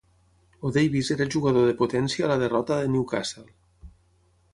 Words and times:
O'Davis 0.69 1.11
era 1.15 1.27
jugador 1.35 1.67
de 1.71 1.75
potència 1.81 2.25
a 2.29 2.31
la 2.31 2.39
derrota 2.45 2.79
de 2.81 2.89
Newcastle. 2.95 3.47